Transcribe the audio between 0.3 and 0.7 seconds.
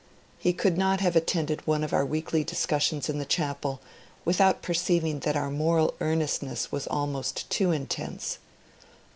He